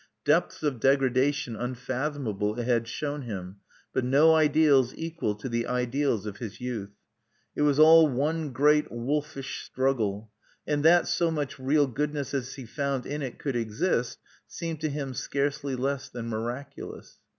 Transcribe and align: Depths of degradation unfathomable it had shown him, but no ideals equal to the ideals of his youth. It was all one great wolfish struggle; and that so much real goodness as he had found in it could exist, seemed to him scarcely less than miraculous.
Depths 0.25 0.63
of 0.63 0.79
degradation 0.79 1.55
unfathomable 1.55 2.57
it 2.59 2.65
had 2.65 2.87
shown 2.87 3.21
him, 3.21 3.57
but 3.93 4.03
no 4.03 4.33
ideals 4.33 4.95
equal 4.97 5.35
to 5.35 5.47
the 5.47 5.67
ideals 5.67 6.25
of 6.25 6.37
his 6.37 6.59
youth. 6.59 6.89
It 7.55 7.61
was 7.61 7.77
all 7.77 8.07
one 8.07 8.51
great 8.51 8.91
wolfish 8.91 9.63
struggle; 9.63 10.31
and 10.65 10.83
that 10.83 11.07
so 11.07 11.29
much 11.29 11.59
real 11.59 11.85
goodness 11.85 12.33
as 12.33 12.55
he 12.55 12.63
had 12.63 12.71
found 12.71 13.05
in 13.05 13.21
it 13.21 13.37
could 13.37 13.55
exist, 13.55 14.17
seemed 14.47 14.81
to 14.81 14.89
him 14.89 15.13
scarcely 15.13 15.75
less 15.75 16.09
than 16.09 16.27
miraculous. 16.29 17.19